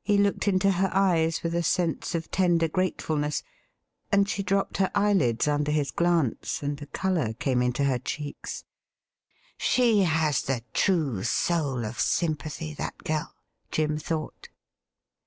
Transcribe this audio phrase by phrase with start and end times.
[0.00, 3.42] He looked into her eyes with a sense of tender gratefulness,
[4.10, 8.64] and she dropped her eyelids under his glance, and a colour came into her cheeks.'
[9.58, 13.34] She has the true soul of sympathy, that girl,'
[13.70, 14.48] Jim thought.